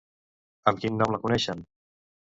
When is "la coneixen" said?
1.17-1.65